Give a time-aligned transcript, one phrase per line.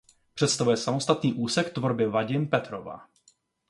[0.33, 3.07] Představuje samostatný úsek tvorby Vadim Petrova.